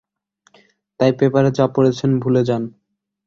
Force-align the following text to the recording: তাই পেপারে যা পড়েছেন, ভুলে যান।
তাই 0.99 1.11
পেপারে 1.19 1.49
যা 1.57 1.65
পড়েছেন, 1.75 2.11
ভুলে 2.19 2.41
যান। 2.45 2.63